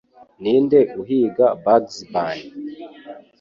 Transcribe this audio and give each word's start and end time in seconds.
Ninde 0.41 0.79
uhiga 1.01 1.45
Bugs 1.63 1.95
Bunny 2.11 2.45